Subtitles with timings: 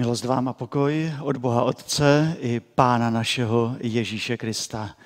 [0.00, 4.96] Milost vám a pokoj od Boha Otce i Pána našeho Ježíše Krista.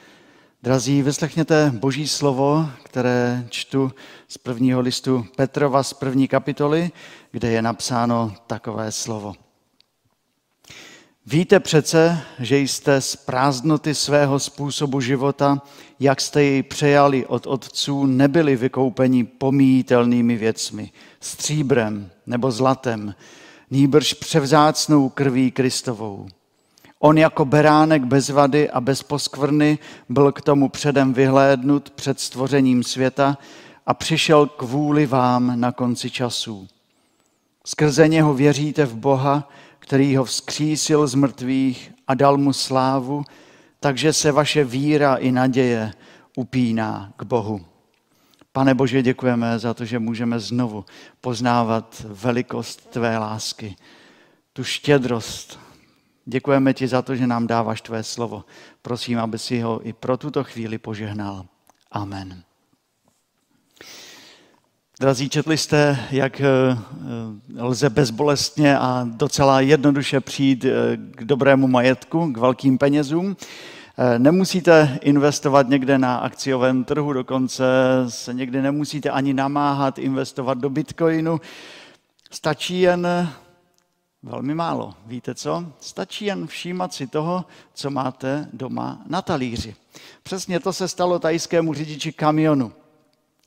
[0.63, 3.93] Drazí, vyslechněte Boží slovo, které čtu
[4.29, 6.91] z prvního listu Petrova z první kapitoly,
[7.31, 9.35] kde je napsáno takové slovo.
[11.27, 15.63] Víte přece, že jste z prázdnoty svého způsobu života,
[16.01, 23.15] jak jste jej přejali od otců, nebyli vykoupeni pomíjitelnými věcmi, stříbrem nebo zlatem,
[23.75, 26.27] nýbrž převzácnou krví Kristovou.
[26.99, 29.79] On jako beránek bez vady a bez poskvrny
[30.09, 33.39] byl k tomu předem vyhlédnut před stvořením světa
[33.87, 36.69] a přišel kvůli vám na konci časů.
[37.67, 43.25] Skrze něho věříte v Boha, který ho vzkřísil z mrtvých a dal mu slávu,
[43.81, 45.93] takže se vaše víra i naděje
[46.37, 47.74] upíná k Bohu.
[48.57, 50.85] Pane Bože, děkujeme za to, že můžeme znovu
[51.21, 53.77] poznávat velikost Tvé lásky,
[54.53, 55.59] tu štědrost.
[56.25, 58.45] Děkujeme Ti za to, že nám dáváš Tvé slovo.
[58.83, 61.47] Prosím, aby si ho i pro tuto chvíli požehnal.
[61.93, 62.43] Amen.
[65.01, 66.47] Drazí, četli jste, jak eh,
[67.59, 73.37] lze bezbolestně a docela jednoduše přijít eh, k dobrému majetku, k velkým penězům.
[73.99, 77.65] Eh, nemusíte investovat někde na akciovém trhu, dokonce
[78.09, 81.41] se někdy nemusíte ani namáhat investovat do bitcoinu.
[82.31, 83.29] Stačí jen
[84.23, 84.95] velmi málo.
[85.07, 85.65] Víte co?
[85.81, 89.75] Stačí jen všímat si toho, co máte doma na talíři.
[90.23, 92.73] Přesně to se stalo tajskému řidiči kamionu.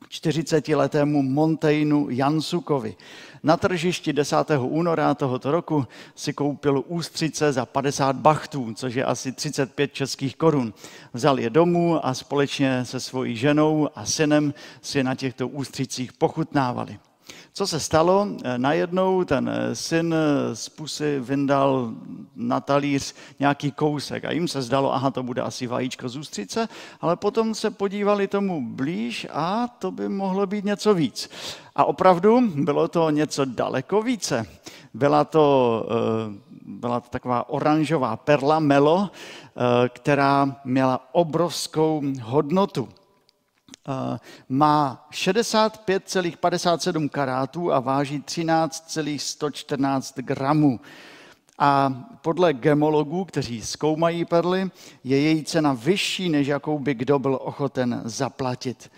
[0.09, 2.95] 40-letému Montejnu Jansukovi.
[3.43, 4.35] Na tržišti 10.
[4.59, 10.73] února tohoto roku si koupil ústřice za 50 bachtů, což je asi 35 českých korun.
[11.13, 16.99] Vzal je domů a společně se svojí ženou a synem si na těchto ústřicích pochutnávali.
[17.57, 18.27] Co se stalo?
[18.57, 20.15] Najednou ten syn
[20.53, 21.91] z pusy vyndal
[22.35, 26.69] na talíř nějaký kousek a jim se zdalo, aha, to bude asi vajíčko z ústřice,
[27.01, 31.29] ale potom se podívali tomu blíž a to by mohlo být něco víc.
[31.75, 34.45] A opravdu bylo to něco daleko více.
[34.93, 36.33] Byla to, eh,
[36.65, 42.89] byla to taková oranžová perla melo, eh, která měla obrovskou hodnotu.
[43.89, 50.79] Eh, má 65,57 karátů a váží 13,114 gramů.
[51.59, 54.69] A podle gemologů, kteří zkoumají perly,
[55.03, 58.91] je její cena vyšší, než jakou by kdo byl ochoten zaplatit.
[58.91, 58.93] Eh,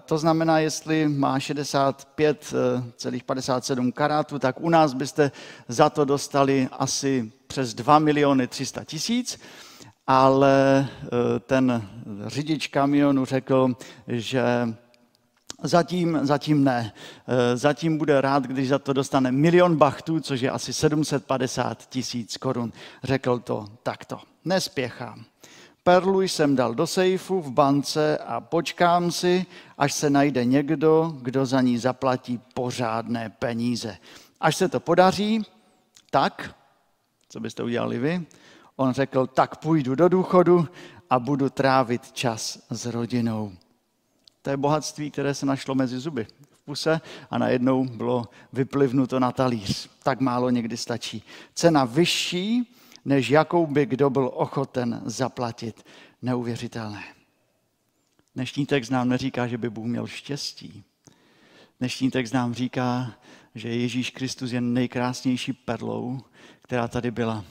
[0.00, 5.32] to znamená, jestli má 65,57 karátů, tak u nás byste
[5.68, 9.38] za to dostali asi přes 2 miliony 300 tisíc
[10.10, 11.88] ale eh, ten
[12.26, 13.76] řidič kamionu řekl,
[14.08, 14.42] že
[15.62, 16.92] Zatím, zatím ne.
[17.28, 22.36] Eh, zatím bude rád, když za to dostane milion bachtů, což je asi 750 tisíc
[22.36, 22.72] korun.
[23.04, 24.20] Řekl to takto.
[24.44, 25.24] Nespěchám.
[25.84, 29.46] Perlu jsem dal do sejfu v bance a počkám si,
[29.78, 33.96] až se najde někdo, kdo za ní zaplatí pořádné peníze.
[34.40, 35.42] Až se to podaří,
[36.10, 36.54] tak,
[37.28, 38.26] co byste udělali vy,
[38.80, 40.68] On řekl, tak půjdu do důchodu
[41.10, 43.52] a budu trávit čas s rodinou.
[44.42, 49.32] To je bohatství, které se našlo mezi zuby v puse a najednou bylo vyplivnuto na
[49.32, 49.90] talíř.
[50.02, 51.22] Tak málo někdy stačí.
[51.54, 52.74] Cena vyšší,
[53.04, 55.86] než jakou by kdo byl ochoten zaplatit.
[56.22, 57.04] Neuvěřitelné.
[58.34, 60.84] Dnešní text nám neříká, že by Bůh měl štěstí.
[61.78, 63.12] Dnešní text nám říká,
[63.54, 66.20] že Ježíš Kristus je nejkrásnější perlou,
[66.62, 67.44] která tady byla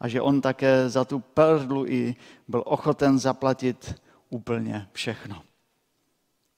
[0.00, 2.16] a že on také za tu perlu i
[2.48, 3.94] byl ochoten zaplatit
[4.30, 5.42] úplně všechno.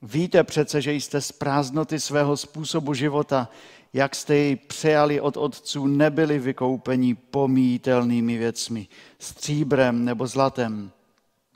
[0.02, 3.48] Víte přece, že jste z prázdnoty svého způsobu života,
[3.92, 8.88] jak jste jej přejali od otců, nebyli vykoupeni pomítelnými věcmi,
[9.18, 10.90] stříbrem nebo zlatem,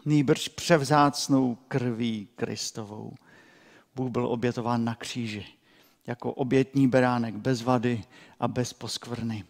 [0.04, 3.14] nýbrž převzácnou krví Kristovou.
[3.94, 5.46] Bůh byl obětován na kříži
[6.06, 8.04] jako obětní beránek bez vady
[8.40, 9.44] a bez poskvrny.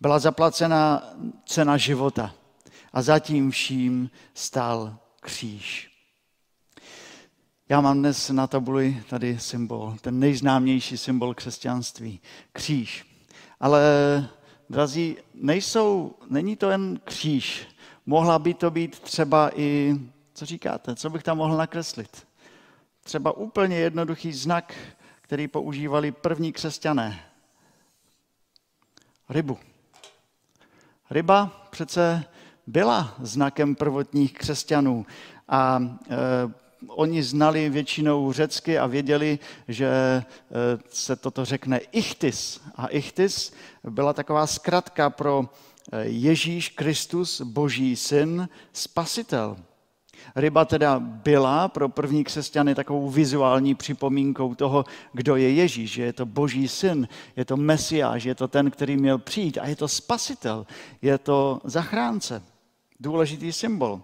[0.00, 1.02] Byla zaplacena
[1.46, 2.34] cena života
[2.92, 5.90] a zatím vším stál kříž.
[7.68, 12.20] Já mám dnes na tabuli tady symbol, ten nejznámější symbol křesťanství,
[12.52, 13.06] kříž.
[13.60, 13.82] Ale,
[14.70, 17.68] drazí, nejsou, není to jen kříž.
[18.06, 19.94] Mohla by to být třeba i,
[20.34, 22.26] co říkáte, co bych tam mohl nakreslit?
[23.04, 24.74] Třeba úplně jednoduchý znak,
[25.20, 27.24] který používali první křesťané.
[29.28, 29.58] Rybu.
[31.10, 32.24] Ryba přece
[32.66, 35.06] byla znakem prvotních křesťanů
[35.48, 39.38] a e, oni znali většinou řecky a věděli,
[39.68, 40.24] že eh,
[40.90, 42.60] se toto řekne ichtis.
[42.74, 43.52] A ichtis
[43.90, 45.48] byla taková zkratka pro
[46.02, 49.56] Ježíš Kristus, Boží syn, spasitel.
[50.36, 56.12] Ryba teda byla pro první křesťany takovou vizuální připomínkou toho, kdo je Ježíš, že je
[56.12, 59.88] to boží syn, je to mesiáš, je to ten, který měl přijít a je to
[59.88, 60.66] spasitel,
[61.02, 62.42] je to zachránce.
[63.00, 64.00] Důležitý symbol.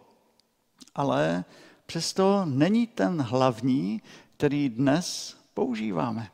[0.95, 1.45] Ale
[1.87, 4.03] přesto není ten hlavní,
[4.37, 6.29] který dnes používáme.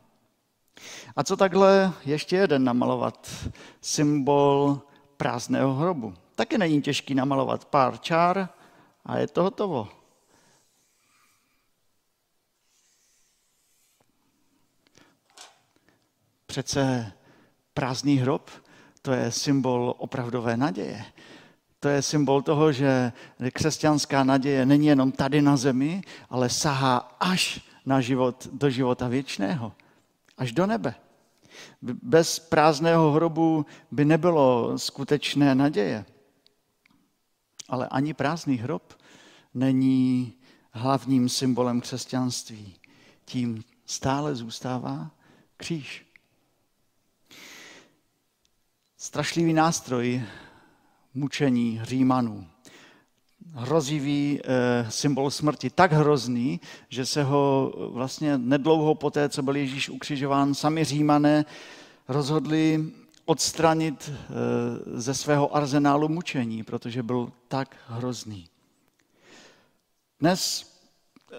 [1.16, 3.46] A co takhle ještě jeden namalovat?
[3.80, 4.80] Symbol
[5.16, 6.14] prázdného hrobu.
[6.34, 8.48] Taky není těžký namalovat pár čár,
[9.04, 9.88] a je to hotovo.
[16.46, 17.12] Přece
[17.74, 18.50] prázdný hrob,
[19.02, 21.04] to je symbol opravdové naděje.
[21.80, 23.12] To je symbol toho, že
[23.52, 29.72] křesťanská naděje není jenom tady na zemi, ale sahá až na život, do života věčného,
[30.38, 30.94] až do nebe.
[31.82, 36.04] Bez prázdného hrobu by nebylo skutečné naděje.
[37.70, 38.94] Ale ani prázdný hrob
[39.54, 40.32] není
[40.70, 42.74] hlavním symbolem křesťanství.
[43.24, 45.10] Tím stále zůstává
[45.56, 46.06] kříž.
[48.96, 50.22] Strašlivý nástroj
[51.14, 52.46] mučení Římanů.
[53.52, 59.88] Hrozivý e, symbol smrti, tak hrozný, že se ho vlastně nedlouho poté, co byl Ježíš
[59.88, 61.44] ukřižován, sami Římané
[62.08, 62.92] rozhodli
[63.30, 68.48] odstranit e, ze svého arzenálu mučení, protože byl tak hrozný.
[70.20, 70.72] Dnes,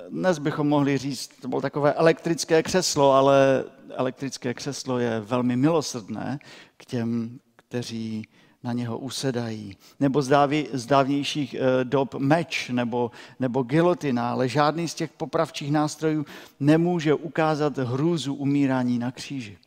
[0.09, 6.39] dnes bychom mohli říct, to bylo takové elektrické křeslo, ale elektrické křeslo je velmi milosrdné
[6.77, 8.27] k těm, kteří
[8.63, 9.77] na něho usedají.
[9.99, 10.21] Nebo
[10.73, 16.25] z dávnějších eh, dob meč nebo, nebo gilotina, ale žádný z těch popravčích nástrojů
[16.59, 19.57] nemůže ukázat hrůzu umírání na kříži.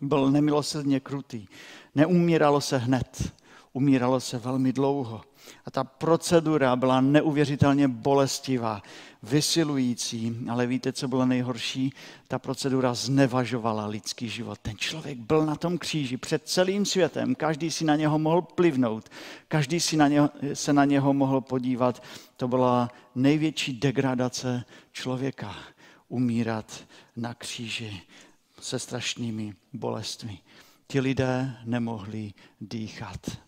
[0.00, 1.46] Byl nemilosrdně krutý.
[1.94, 3.32] Neumíralo se hned,
[3.72, 5.20] umíralo se velmi dlouho.
[5.64, 8.82] A ta procedura byla neuvěřitelně bolestivá,
[9.22, 11.92] vysilující, ale víte, co bylo nejhorší?
[12.28, 14.58] Ta procedura znevažovala lidský život.
[14.62, 19.08] Ten člověk byl na tom kříži před celým světem, každý si na něho mohl plivnout,
[19.48, 22.02] každý si na něho, se na něho mohl podívat.
[22.36, 25.54] To byla největší degradace člověka,
[26.08, 26.84] umírat
[27.16, 28.02] na kříži
[28.66, 30.38] se strašnými bolestmi.
[30.86, 33.38] Ti lidé nemohli dýchat.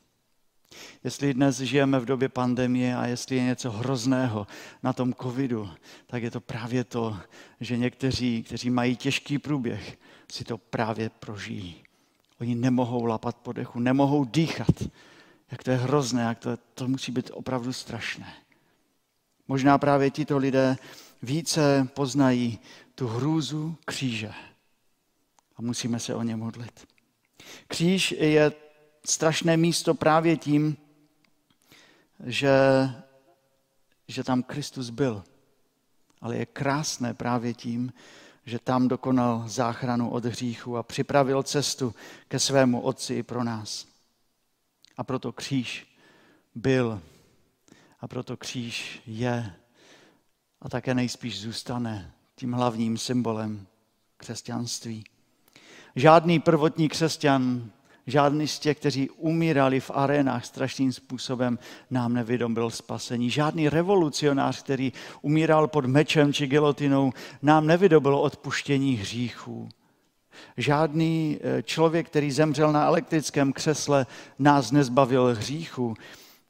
[1.04, 4.46] Jestli dnes žijeme v době pandemie a jestli je něco hrozného
[4.82, 5.70] na tom covidu,
[6.06, 7.18] tak je to právě to,
[7.60, 9.98] že někteří, kteří mají těžký průběh,
[10.32, 11.76] si to právě prožijí.
[12.40, 14.82] Oni nemohou lapat po dechu, nemohou dýchat.
[15.50, 18.34] Jak to je hrozné, jak to, to musí být opravdu strašné.
[19.48, 20.76] Možná právě tito lidé
[21.22, 22.58] více poznají
[22.94, 24.32] tu hrůzu kříže.
[25.58, 26.86] A musíme se o ně modlit.
[27.68, 28.52] Kříž je
[29.04, 30.76] strašné místo právě tím,
[32.24, 32.50] že,
[34.08, 35.24] že tam Kristus byl.
[36.20, 37.92] Ale je krásné právě tím,
[38.44, 41.94] že tam dokonal záchranu od hříchu a připravil cestu
[42.28, 43.86] ke svému Otci i pro nás.
[44.96, 45.86] A proto kříž
[46.54, 47.02] byl
[48.00, 49.54] a proto kříž je
[50.60, 53.66] a také nejspíš zůstane tím hlavním symbolem
[54.16, 55.04] křesťanství.
[55.96, 57.70] Žádný prvotní křesťan
[58.08, 61.58] Žádný z těch, kteří umírali v arénách strašným způsobem,
[61.90, 63.30] nám nevydobil spasení.
[63.30, 64.92] Žádný revolucionář, který
[65.22, 69.68] umíral pod mečem či gelotinou, nám nevydobil odpuštění hříchů.
[70.56, 74.06] Žádný eh, člověk, který zemřel na elektrickém křesle,
[74.38, 75.94] nás nezbavil hříchu.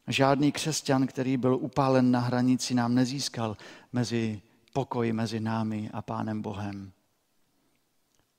[0.09, 3.57] Žádný křesťan, který byl upálen na hranici, nám nezískal
[3.93, 4.41] mezi
[4.73, 6.93] pokoj mezi námi a Pánem Bohem.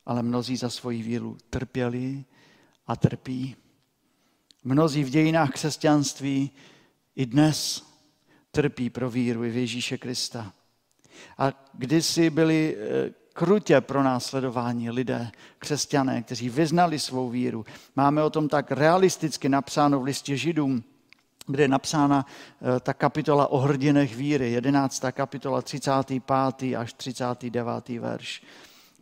[0.10, 2.26] Ale mnozí za svoji víru trpěli,
[2.90, 3.56] a trpí.
[4.64, 6.52] Mnozí v dějinách křesťanství
[7.16, 7.86] i dnes
[8.52, 10.54] trpí pro víru v Ježíše Krista.
[11.38, 17.66] A kdysi byli eh, krutě pro následování lidé, křesťané, kteří vyznali svou víru.
[17.96, 20.84] Máme o tom tak realisticky napsáno v listě Židům,
[21.48, 25.04] kde je napsána eh, ta kapitola o hrdinech víry, 11.
[25.12, 26.76] kapitola, 35.
[26.78, 27.90] až 39.
[27.90, 28.44] verš.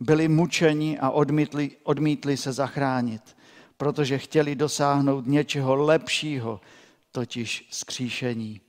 [0.00, 3.38] Byli mučeni a odmítli, odmítli se zachránit
[3.78, 6.60] protože chtěli dosáhnout něčeho lepšího,
[7.12, 8.60] totiž skříšení.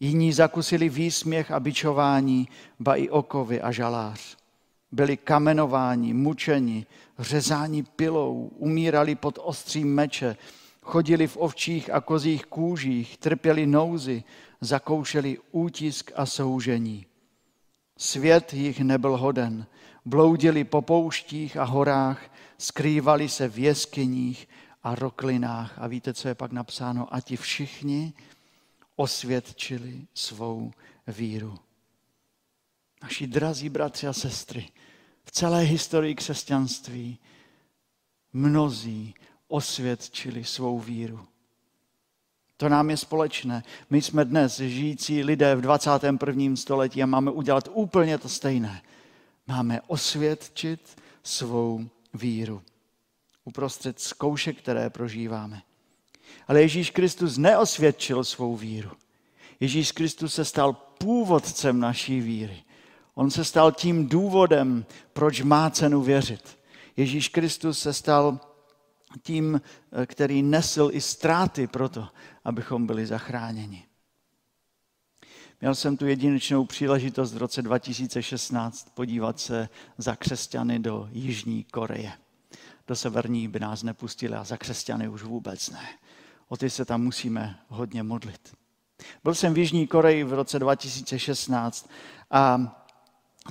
[0.00, 2.48] Jiní zakusili výsměch a bičování,
[2.80, 4.36] ba i okovy a žalář.
[4.92, 6.86] Byli kamenováni, mučeni,
[7.18, 10.36] řezáni pilou, umírali pod ostřím meče,
[10.82, 14.24] chodili v ovčích a kozích kůžích, trpěli nouzy,
[14.60, 17.06] zakoušeli útisk a soužení.
[17.98, 19.66] Svět jich nebyl hoden.
[20.06, 24.48] Bloudili po pouštích a horách, skrývali se v jeskyních
[24.82, 25.78] a roklinách.
[25.78, 27.14] A víte, co je pak napsáno?
[27.14, 28.12] A ti všichni
[28.96, 30.72] osvědčili svou
[31.06, 31.58] víru.
[33.02, 34.68] Naši drazí bratři a sestry,
[35.24, 37.18] v celé historii křesťanství
[38.32, 39.14] mnozí
[39.48, 41.26] osvědčili svou víru.
[42.56, 43.62] To nám je společné.
[43.90, 46.56] My jsme dnes žijící lidé v 21.
[46.56, 48.82] století a máme udělat úplně to stejné.
[49.46, 52.62] Máme osvědčit svou víru
[53.44, 55.62] uprostřed zkoušek, které prožíváme.
[56.48, 58.90] Ale Ježíš Kristus neosvědčil svou víru.
[59.60, 62.64] Ježíš Kristus se stal původcem naší víry.
[63.14, 66.58] On se stal tím důvodem, proč má cenu věřit.
[66.96, 68.40] Ježíš Kristus se stal
[69.22, 69.60] tím,
[70.06, 72.08] který nesl i ztráty pro to,
[72.44, 73.84] abychom byli zachráněni.
[75.60, 82.12] Měl jsem tu jedinečnou příležitost v roce 2016 podívat se za křesťany do Jižní Koreje.
[82.86, 85.88] Do severní by nás nepustili a za křesťany už vůbec ne.
[86.48, 88.56] O ty se tam musíme hodně modlit.
[89.24, 91.90] Byl jsem v Jižní Koreji v roce 2016
[92.30, 92.76] a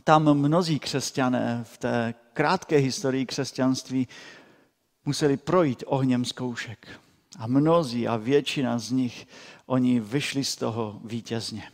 [0.03, 4.07] tam mnozí křesťané v té krátké historii křesťanství
[5.05, 6.87] museli projít ohněm zkoušek.
[7.39, 9.27] A mnozí a většina z nich,
[9.65, 11.71] oni vyšli z toho vítězně.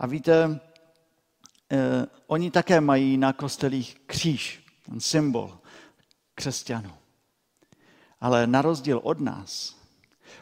[0.00, 0.60] A víte,
[1.72, 5.58] eh, oni také mají na kostelích kříž, ten symbol
[6.34, 6.92] křesťanů.
[8.20, 9.76] Ale na rozdíl od nás,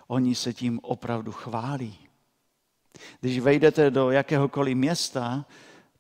[0.07, 1.99] oni se tím opravdu chválí.
[3.21, 5.45] Když vejdete do jakéhokoliv města,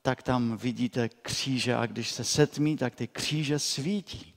[0.02, 4.34] tak tam vidíte kříže a když se setmí, tak ty kříže svítí.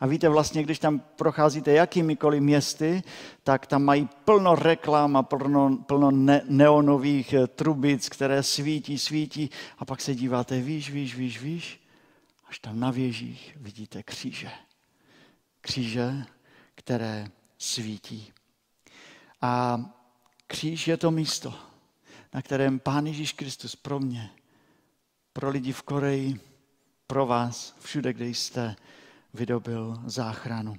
[0.00, 3.02] A víte, vlastně, když tam procházíte jakýmikoliv městy,
[3.44, 9.50] tak tam mají plno reklam a plno, plno ne, neonových eh, trubic, které svítí, svítí.
[9.78, 11.80] A pak se díváte výš, výš, výš, výš,
[12.48, 14.50] až tam na věžích vidíte kříže.
[15.60, 16.24] Kříže,
[16.74, 17.28] které
[17.58, 18.32] svítí.
[19.42, 19.80] A
[20.46, 21.54] kříž je to místo,
[22.34, 24.30] na kterém Pán Ježíš Kristus pro mě,
[25.32, 26.40] pro lidi v Koreji,
[27.06, 28.76] pro vás, všude, kde jste,
[29.36, 30.76] vydobil záchranu.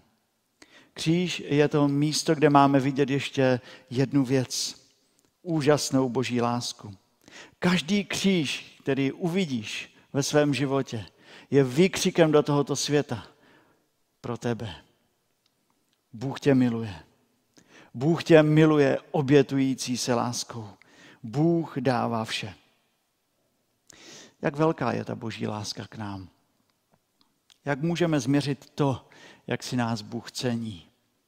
[0.93, 3.59] Kříž je to místo, kde máme vidět ještě
[3.89, 4.81] jednu věc.
[5.41, 6.95] Úžasnou boží lásku.
[7.59, 11.05] Každý kříž, který uvidíš ve svém životě,
[11.51, 13.27] je výkřikem do tohoto světa
[14.21, 14.75] pro tebe.
[16.13, 16.95] Bůh tě miluje.
[17.93, 20.69] Bůh tě miluje obětující se láskou.
[21.23, 22.53] Bůh dává vše.
[24.41, 26.29] Jak velká je ta boží láska k nám?
[27.67, 29.07] Jak můžeme změřit to,
[29.47, 30.88] jak si nás Bůh cení?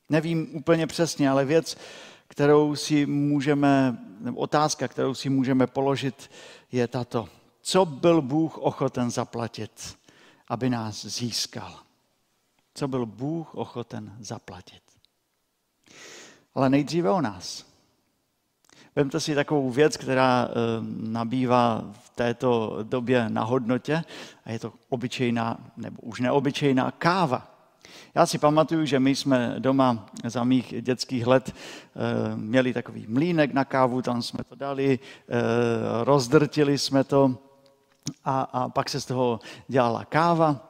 [0.09, 1.77] Nevím úplně přesně, ale věc,
[2.27, 6.31] kterou si můžeme, nebo otázka, kterou si můžeme položit,
[6.71, 7.29] je tato.
[7.61, 9.97] Co byl Bůh ochoten zaplatit,
[10.47, 11.79] aby nás získal?
[12.73, 14.83] Co byl Bůh ochoten zaplatit?
[16.55, 17.65] Ale nejdříve o nás.
[18.99, 20.53] Vemte si takovou věc, která eh,
[20.99, 24.03] nabývá v této době na hodnotě
[24.45, 27.47] a je to obyčejná, nebo už neobyčejná káva.
[28.15, 33.53] Já si pamatuju, že my jsme doma za mých dětských let eh, měli takový mlínek
[33.53, 35.33] na kávu, tam jsme to dali, eh,
[36.03, 37.37] rozdrtili jsme to
[38.25, 40.68] a, a pak se z toho dělala káva.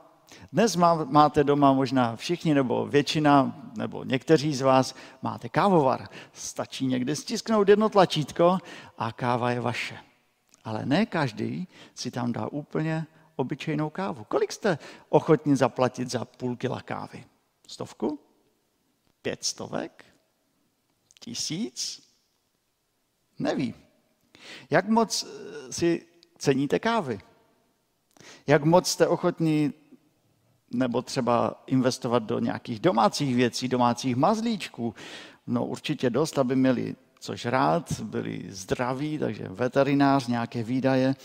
[0.51, 6.09] Dnes máte doma možná všichni, nebo většina, nebo někteří z vás máte kávovar.
[6.33, 8.57] Stačí někde stisknout jedno tlačítko
[8.97, 9.97] a káva je vaše.
[10.63, 14.23] Ale ne každý si tam dá úplně obyčejnou kávu.
[14.23, 14.77] Kolik jste
[15.09, 17.25] ochotni zaplatit za půl kila kávy?
[17.67, 18.19] Stovku?
[19.21, 20.05] Pět stovek?
[21.19, 22.09] Tisíc?
[23.39, 23.73] Nevím.
[24.69, 26.05] Jak moc eh, si
[26.37, 27.19] ceníte kávy?
[28.47, 29.73] Jak moc jste ochotní
[30.71, 34.95] nebo třeba investovat do nějakých domácích věcí, domácích mazlíčků.
[35.47, 41.15] No určitě dost, aby měli což rád, byli zdraví, takže veterinář, nějaké výdaje.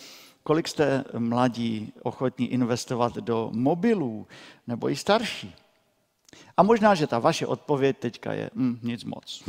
[0.42, 4.26] Kolik jste mladí ochotní investovat do mobilů
[4.66, 5.54] nebo i starší?
[6.56, 9.44] A možná, že ta vaše odpověď teďka je hm, nic moc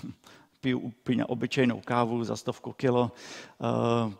[0.66, 4.14] piju úplně obyčejnou kávu za stovku kilo, eh,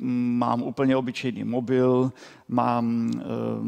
[0.00, 2.12] mám úplně obyčejný mobil,
[2.48, 3.20] mám, eh,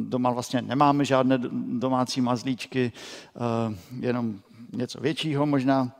[0.09, 1.39] doma vlastně nemáme žádné
[1.77, 4.41] domácí mazlíčky, eh, jenom
[4.73, 5.93] něco většího možná,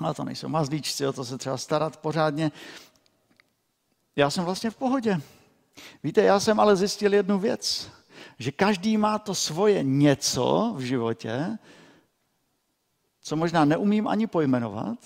[0.00, 2.52] ale to nejsou mazlíčci, o to se třeba starat pořádně.
[4.16, 5.20] Já jsem vlastně v pohodě.
[6.02, 7.90] Víte, já jsem ale zjistil jednu věc,
[8.38, 11.58] že každý má to svoje něco v životě,
[13.26, 14.98] co možná neumím ani pojmenovat,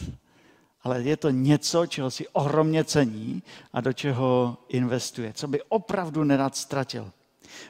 [0.82, 6.24] ale je to něco, čeho si ohromně cení a do čeho investuje, co by opravdu
[6.24, 7.12] nerad ztratil.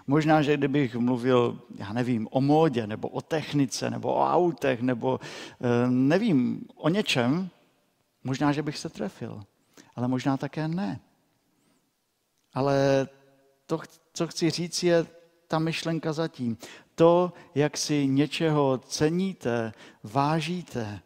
[0.07, 5.21] Možná, že kdybych mluvil, já nevím, o módě, nebo o technice, nebo o autech, nebo
[5.23, 7.51] eh, nevím, o něčem,
[8.25, 9.43] možná, že bych se trefil,
[9.97, 11.01] ale možná také ne.
[12.55, 13.09] Ale
[13.67, 13.81] to,
[14.13, 15.07] co chci říct, je
[15.49, 16.57] ta myšlenka zatím.
[16.95, 21.01] To, jak si něčeho ceníte, vážíte,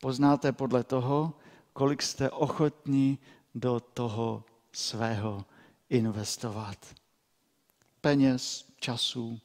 [0.00, 1.32] poznáte podle toho,
[1.80, 3.18] kolik jste ochotní
[3.54, 5.44] do toho svého
[5.90, 6.94] investovat.
[8.00, 9.40] Peněz, času,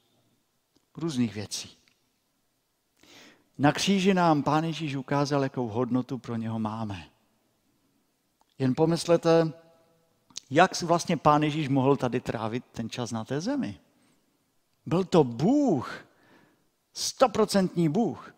[0.97, 1.69] různých věcí.
[3.57, 7.09] Na kříži nám Pán Ježíš ukázal, jakou hodnotu pro něho máme.
[8.59, 9.53] Jen pomyslete,
[10.49, 13.79] jak vlastně Pán Ježíš mohl tady trávit ten čas na té zemi.
[14.85, 16.05] Byl to Bůh,
[16.93, 18.34] stoprocentní Bůh.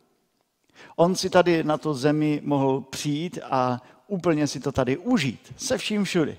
[0.96, 5.78] On si tady na to zemi mohl přijít a úplně si to tady užít, se
[5.78, 6.38] vším všudy.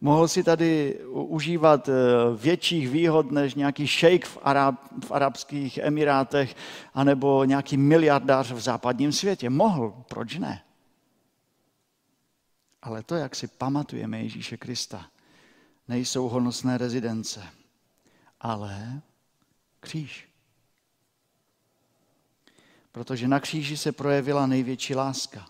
[0.00, 1.92] Mohl si tady užívat eh,
[2.36, 4.74] větších výhod než nějaký šejk v, Arab,
[5.04, 6.56] v arabských emirátech
[6.94, 9.50] anebo nějaký miliardář v západním světě.
[9.50, 10.62] Mohl, proč ne?
[12.82, 15.06] Ale to, jak si pamatujeme Ježíše Krista,
[15.88, 17.42] nejsou honosné rezidence,
[18.40, 19.00] ale
[19.80, 20.27] kříž
[22.92, 25.46] protože na kříži se projevila největší láska.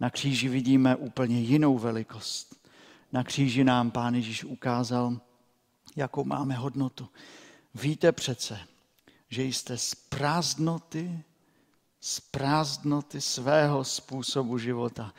[0.00, 2.68] Na kříži vidíme úplně jinou velikost.
[3.12, 5.20] Na kříži nám Pán Ježíš ukázal,
[5.96, 7.08] jakou máme hodnotu.
[7.74, 8.60] Víte přece,
[9.28, 11.22] že jste z prázdnoty,
[12.00, 15.14] z prázdnoty svého způsobu života.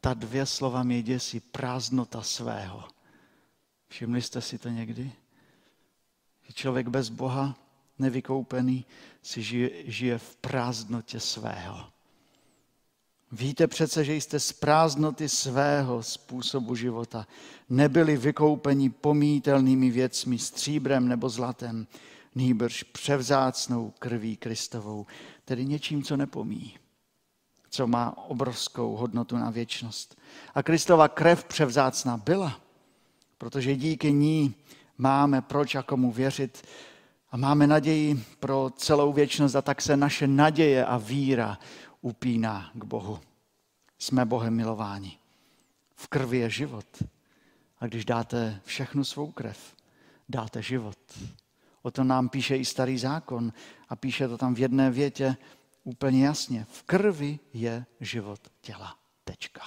[0.00, 2.88] Ta dvě slova mě děsí, prázdnota svého.
[3.88, 5.12] Všimli jste si to někdy?
[6.54, 7.63] Člověk bez Boha
[7.98, 8.84] nevykoupený,
[9.22, 11.94] si žije, žije v prázdnotě svého.
[13.32, 17.26] Víte přece, že jste z prázdnoty svého způsobu života
[17.68, 21.86] nebyli vykoupeni pomítelnými věcmi, stříbrem nebo zlatem,
[22.34, 25.06] nýbrž převzácnou krví Kristovou,
[25.44, 26.78] tedy něčím, co nepomíjí,
[27.70, 30.18] co má obrovskou hodnotu na věčnost.
[30.54, 32.60] A Kristova krev převzácná byla,
[33.38, 34.54] protože díky ní
[34.98, 36.66] máme proč a komu věřit,
[37.34, 41.58] a máme naději pro celou věčnost a tak se naše naděje a víra
[42.00, 43.20] upíná k Bohu.
[43.98, 45.18] Jsme Bohem milováni.
[45.94, 47.02] V krvi je život.
[47.78, 49.74] A když dáte všechnu svou krev,
[50.28, 50.98] dáte život.
[51.82, 53.52] O to nám píše i starý zákon
[53.88, 55.36] a píše to tam v jedné větě
[55.84, 56.66] úplně jasně.
[56.70, 58.96] V krvi je život těla.
[59.24, 59.62] Tečka.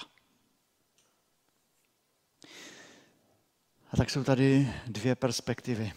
[3.92, 5.92] A tak jsou tady dvě perspektivy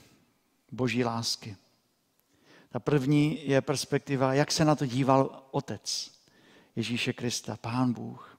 [0.71, 1.57] boží lásky.
[2.69, 6.12] Ta první je perspektiva, jak se na to díval otec
[6.75, 8.38] Ježíše Krista, pán Bůh,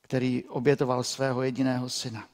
[0.00, 2.28] který obětoval svého jediného syna.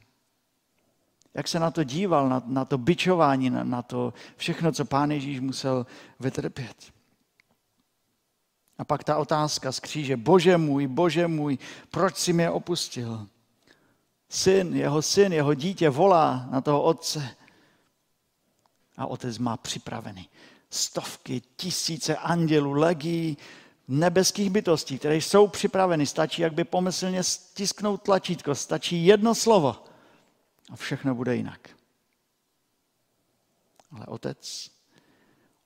[1.33, 5.11] Jak se na to díval, na, na to byčování, na, na to všechno, co pán
[5.11, 5.85] Ježíš musel
[6.19, 6.91] vytrpět.
[8.77, 11.57] A pak ta otázka z kříže, bože můj, bože můj,
[11.89, 13.27] proč si mě opustil?
[14.29, 17.35] Syn, jeho syn, jeho dítě volá na toho otce
[19.01, 20.29] a otec má připravený
[20.69, 23.37] stovky, tisíce andělů, legí,
[23.87, 26.05] nebeských bytostí, které jsou připraveny.
[26.05, 29.83] Stačí, jak by pomyslně stisknout tlačítko, stačí jedno slovo
[30.71, 31.69] a všechno bude jinak.
[33.91, 34.71] Ale otec,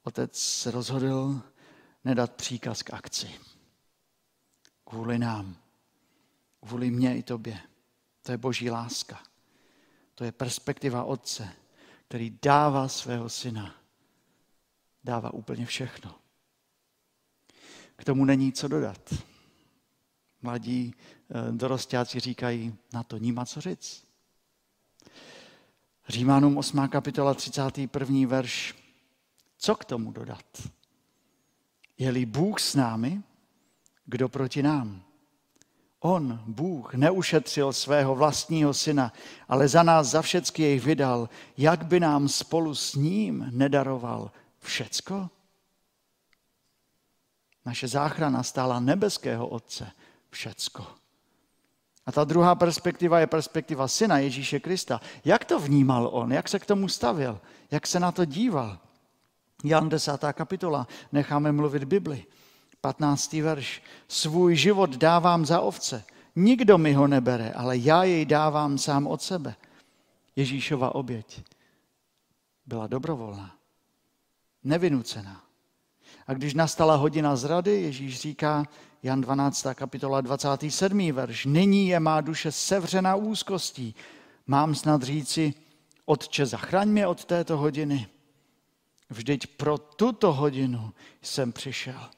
[0.04, 1.42] otec se rozhodl
[2.04, 3.32] nedat příkaz k akci.
[4.86, 5.56] Kvůli nám,
[6.66, 7.60] kvůli mně i tobě.
[8.22, 9.20] To je boží láska.
[10.16, 11.54] To je perspektiva otce,
[12.08, 13.76] který dává svého syna.
[15.04, 16.16] Dává úplně všechno.
[17.96, 19.14] K tomu není co dodat.
[20.42, 20.94] Mladí
[21.30, 24.08] eh, dorostáci říkají, na to níma co říct.
[26.08, 26.88] Římanům 8.
[26.88, 28.28] kapitola 31.
[28.28, 28.76] verš.
[29.58, 30.70] Co k tomu dodat?
[31.98, 33.24] Je-li Bůh s námi,
[34.06, 35.04] kdo proti nám?
[36.06, 39.14] On, Bůh, neušetřil svého vlastního syna,
[39.50, 45.30] ale za nás za všecky jej vydal, jak by nám spolu s ním nedaroval všecko?
[47.66, 49.92] Naše záchrana stála nebeského Otce
[50.30, 50.88] všecko.
[52.06, 55.02] A ta druhá perspektiva je perspektiva syna Ježíše Krista.
[55.26, 56.34] Jak to vnímal on?
[56.34, 57.42] Jak se k tomu stavil?
[57.72, 58.78] Jak se na to díval?
[59.64, 60.12] Jan 10.
[60.34, 62.26] kapitola, necháme mluvit Bibli.
[62.86, 63.34] 15.
[63.34, 63.82] verš.
[64.08, 66.04] Svůj život dávám za ovce.
[66.36, 69.56] Nikdo mi ho nebere, ale já jej dávám sám od sebe.
[70.36, 71.42] Ježíšova oběť
[72.66, 73.56] byla dobrovolná,
[74.64, 75.42] nevynucená.
[76.28, 78.66] A když nastala hodina zrady, Ježíš říká,
[79.04, 79.68] Jan 12.
[79.74, 81.12] kapitola 27.
[81.12, 83.96] verš, nyní je má duše sevřená úzkostí.
[84.48, 85.54] Mám snad říci,
[86.06, 88.08] Otče, zachraň mě od této hodiny.
[89.10, 92.10] Vždyť pro tuto hodinu jsem přišel.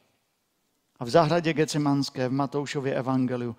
[1.00, 3.56] A v zahradě Gecemanské v Matoušově evangeliu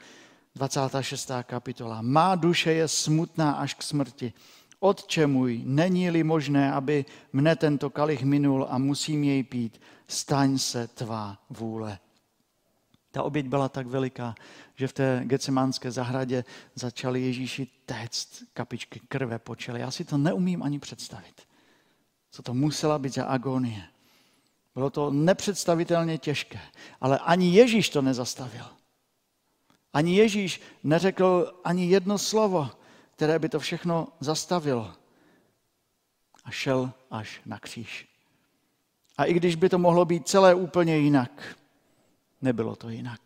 [0.55, 1.31] 26.
[1.43, 2.03] kapitola.
[2.03, 4.33] Má duše je smutná až k smrti.
[4.81, 10.89] Otče můj, není-li možné, aby mne tento kalich minul a musím jej pít, staň se
[10.89, 11.99] tvá vůle.
[13.11, 14.35] Ta oběť byla tak veliká,
[14.75, 19.81] že v té gecemánské zahradě začali Ježíši téct kapičky krve po čele.
[19.81, 21.43] Já si to neumím ani představit.
[22.31, 23.83] Co to musela být za agonie.
[24.79, 26.61] Bylo to nepředstavitelně těžké,
[27.01, 28.65] ale ani Ježíš to nezastavil.
[29.93, 32.71] Ani Ježíš neřekl ani jedno slovo,
[33.11, 34.95] které by to všechno zastavilo.
[36.45, 38.09] A šel až na kříž.
[39.17, 41.59] A i když by to mohlo být celé úplně jinak,
[42.43, 43.21] nebylo to jinak.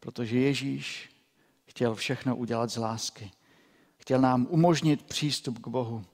[0.00, 1.10] Protože Ježíš
[1.64, 3.30] chtěl všechno udělat z lásky.
[3.96, 6.04] Chtěl nám umožnit přístup k Bohu.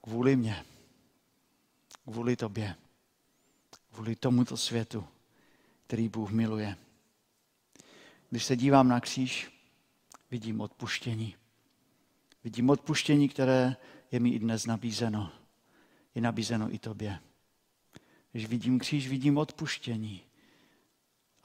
[0.00, 0.64] Kvůli mě.
[2.10, 2.76] Kvůli tobě.
[3.92, 5.04] Kvůli tomuto světu,
[5.86, 6.76] který Bůh miluje.
[8.30, 9.50] Když se dívám na kříž,
[10.30, 11.36] vidím odpuštění.
[12.44, 13.76] Vidím odpuštění, které
[14.12, 15.32] je mi i dnes nabízeno.
[16.14, 17.18] Je nabízeno i tobě.
[18.32, 20.22] Když vidím kříž, vidím odpuštění.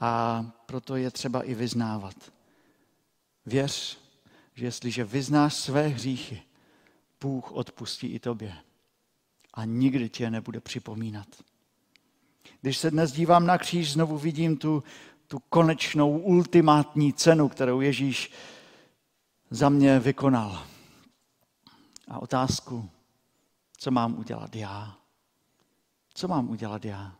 [0.00, 2.32] A proto je třeba i vyznávat.
[3.46, 3.98] Věř,
[4.54, 6.42] že jestliže vyznáš své hříchy,
[7.20, 8.56] Bůh odpustí i tobě.
[9.56, 11.26] A nikdy tě nebude připomínat.
[12.60, 14.82] Když se dnes dívám na kříž, znovu vidím tu,
[15.28, 18.32] tu konečnou, ultimátní cenu, kterou Ježíš
[19.50, 20.62] za mě vykonal.
[22.08, 22.90] A otázku,
[23.76, 24.96] co mám udělat já?
[26.14, 27.16] Co mám udělat já?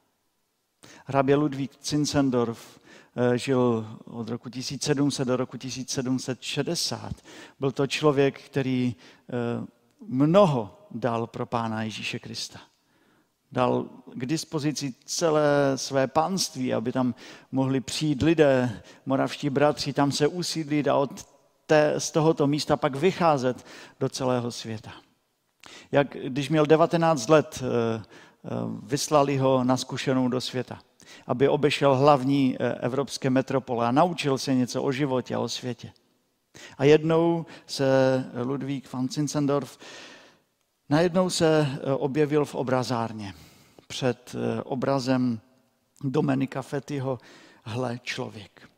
[1.04, 2.80] Hrabě Ludvík Zinzendorf
[3.16, 7.12] eh, žil od roku 1700 do roku 1760.
[7.60, 8.94] Byl to člověk, který
[9.28, 9.66] eh,
[10.00, 12.60] mnoho dal pro Pána Ježíše Krista.
[13.52, 17.14] Dal k dispozici celé své panství, aby tam
[17.52, 21.26] mohli přijít lidé, moravští bratři, tam se usídlit a od
[21.66, 23.66] té, z tohoto místa pak vycházet
[24.00, 24.92] do celého světa.
[25.92, 28.48] Jak když měl 19 let, eh, eh,
[28.82, 30.78] vyslali ho na zkušenou do světa,
[31.26, 35.92] aby obešel hlavní eh, evropské metropole a naučil se něco o životě a o světě.
[36.78, 37.84] A jednou se
[38.44, 39.78] Ludvík van Zinzendorf
[40.88, 43.34] najednou se objevil v obrazárně
[43.86, 45.40] před obrazem
[46.04, 47.18] Domenika Fettyho
[47.62, 48.70] hle člověk.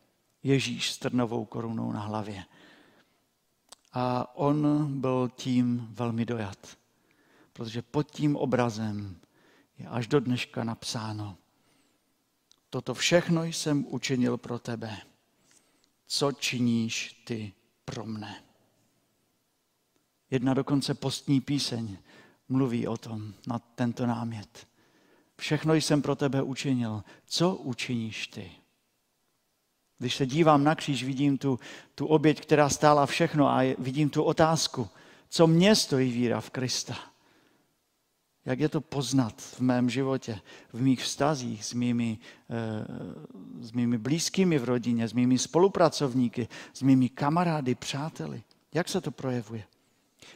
[0.43, 2.45] Ježíš s trnovou korunou na hlavě.
[3.93, 6.77] A on byl tím velmi dojat,
[7.53, 9.17] protože pod tím obrazem
[9.79, 11.37] je až do dneška napsáno,
[12.71, 14.97] toto všechno jsem učinil pro tebe,
[16.07, 17.53] co činíš ty
[17.89, 18.45] pro mne.
[20.31, 21.97] Jedna dokonce postní píseň
[22.49, 24.67] mluví o tom, na tento námět.
[25.37, 28.53] Všechno jsem pro tebe učinil, co učiníš ty?
[29.99, 31.59] Když se dívám na kříž, vidím tu,
[31.95, 34.89] tu oběť, která stála všechno a vidím tu otázku,
[35.29, 36.97] co mě stojí víra v Krista.
[38.45, 40.41] Jak je to poznat v mém životě,
[40.73, 42.19] v mých vztazích s mými,
[42.51, 48.43] eh, s mými blízkými v rodině, s mými spolupracovníky, s mými kamarády, přáteli.
[48.75, 49.65] Jak se to projevuje?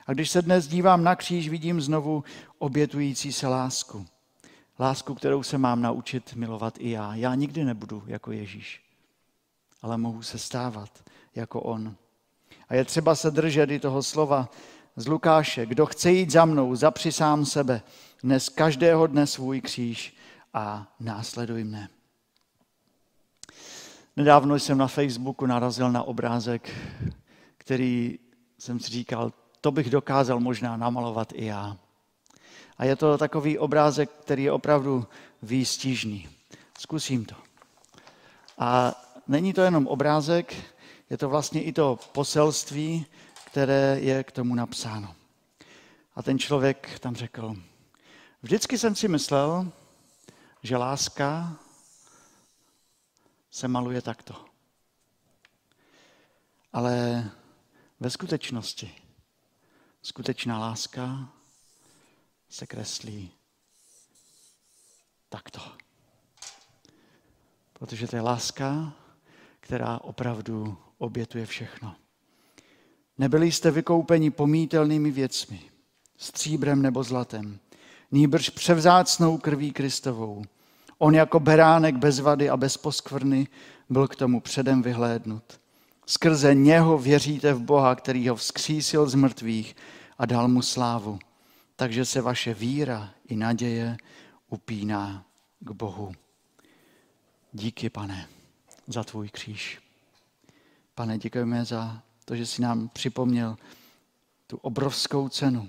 [0.07, 2.25] A když se dnes dívám na kříž, vidím znovu
[2.59, 4.07] obětující se lásku.
[4.81, 7.15] Lásku, kterou se mám naučit milovat i já.
[7.15, 8.83] Já nikdy nebudu jako Ježíš
[9.83, 11.97] ale mohu se stávat jako on.
[12.69, 14.51] A je třeba se držet i toho slova
[14.97, 15.67] z Lukáše.
[15.67, 17.83] Kdo chce jít za mnou, zapři sám sebe,
[18.23, 20.17] dnes každého dne svůj kříž
[20.55, 21.89] a následuj mne.
[24.17, 26.71] Nedávno jsem na Facebooku narazil na obrázek,
[27.59, 28.19] který
[28.59, 31.77] jsem si říkal, to bych dokázal možná namalovat i já.
[32.79, 35.07] A je to takový obrázek, který je opravdu
[35.43, 36.29] výstižný.
[36.79, 37.35] Zkusím to.
[38.59, 38.95] A
[39.29, 40.55] není to jenom obrázek,
[41.11, 43.07] je to vlastně i to poselství,
[43.53, 45.17] které je k tomu napsáno.
[46.15, 47.57] A ten člověk tam řekl,
[48.43, 49.73] vždycky jsem si myslel,
[50.63, 51.57] že láska
[53.51, 54.45] se maluje takto.
[56.73, 57.25] Ale
[58.01, 58.95] ve skutečnosti
[60.03, 61.33] skutečná láska
[62.49, 63.33] se kreslí
[65.29, 65.61] takto.
[67.73, 68.93] Protože to je láska,
[69.61, 72.02] která opravdu obětuje všechno.
[73.19, 75.61] Nebyli jste vykoupeni pomítelnými věcmi,
[76.17, 77.59] stříbrem nebo zlatem,
[78.11, 80.43] nýbrž převzácnou krví Kristovou.
[80.99, 83.47] On jako beránek bez vady a bez poskvrny
[83.91, 85.61] byl k tomu předem vyhlédnut.
[86.07, 89.77] Skrze něho věříte v Boha, který ho vzkřísil z mrtvých
[90.19, 91.19] a dal mu slávu.
[91.77, 93.97] Takže se vaše víra i naděje
[94.51, 95.25] upíná
[95.61, 96.13] k Bohu.
[97.53, 98.29] Díky, pane,
[98.87, 99.81] za tvůj kříž.
[100.95, 103.57] Pane, děkujeme za to, že jsi nám připomněl
[104.47, 105.69] tu obrovskou cenu,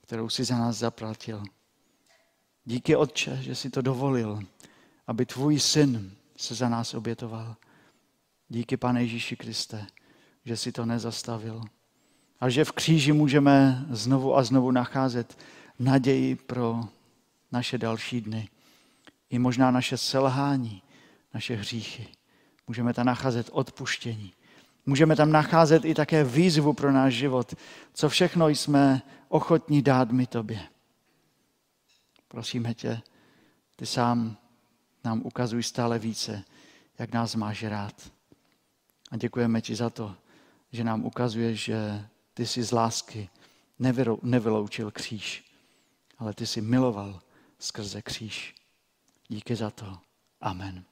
[0.00, 1.42] kterou jsi za nás zaplatil.
[2.64, 4.40] Díky, Otče, že jsi to dovolil,
[5.06, 7.56] aby tvůj syn se za nás obětoval.
[8.48, 9.86] Díky, Pane Ježíši Kriste,
[10.44, 11.64] že si to nezastavil.
[12.40, 15.38] A že v kříži můžeme znovu a znovu nacházet
[15.78, 16.88] naději pro
[17.52, 18.48] naše další dny.
[19.30, 20.82] I možná naše selhání,
[21.34, 22.08] naše hříchy.
[22.68, 24.32] Můžeme tam nacházet odpuštění.
[24.86, 27.54] Můžeme tam nacházet i také výzvu pro náš život,
[27.94, 30.60] co všechno jsme ochotní dát mi tobě.
[32.28, 33.02] Prosíme tě,
[33.76, 34.36] ty sám
[35.04, 36.44] nám ukazuj stále více,
[36.98, 38.10] jak nás máš rád.
[39.10, 40.16] A děkujeme ti za to,
[40.72, 43.28] že nám ukazuješ, že ty jsi z lásky
[44.22, 45.44] nevyloučil kříž,
[46.18, 47.20] ale ty jsi miloval
[47.58, 48.54] skrze kříž.
[49.28, 49.98] Díky za to.
[50.40, 50.84] Amen.